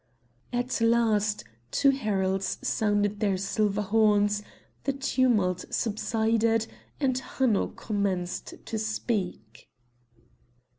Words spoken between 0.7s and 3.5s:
last two heralds sounded their